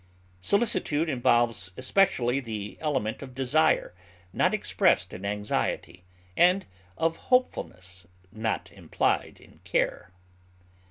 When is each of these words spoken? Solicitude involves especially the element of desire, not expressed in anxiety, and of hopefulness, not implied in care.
Solicitude 0.39 1.09
involves 1.09 1.69
especially 1.77 2.39
the 2.39 2.75
element 2.81 3.21
of 3.21 3.35
desire, 3.35 3.93
not 4.33 4.51
expressed 4.51 5.13
in 5.13 5.25
anxiety, 5.27 6.03
and 6.35 6.65
of 6.97 7.17
hopefulness, 7.29 8.07
not 8.31 8.71
implied 8.71 9.39
in 9.39 9.59
care. 9.63 10.09